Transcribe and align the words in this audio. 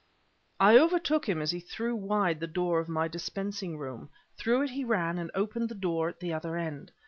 I 0.59 0.79
overtook 0.79 1.29
him 1.29 1.43
as 1.43 1.51
he 1.51 1.59
threw 1.59 1.95
wide 1.95 2.39
the 2.39 2.47
door 2.47 2.79
of 2.79 2.89
my 2.89 3.07
dispensing 3.07 3.77
room. 3.77 4.09
Through 4.35 4.63
it 4.63 4.69
he 4.71 4.83
ran 4.83 5.19
and 5.19 5.29
opened 5.35 5.69
the 5.69 5.75
door 5.75 6.09
at 6.09 6.19
the 6.19 6.33
other 6.33 6.57
end. 6.57 6.91